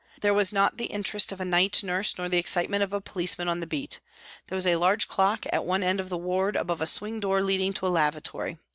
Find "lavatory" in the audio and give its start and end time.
7.89-8.57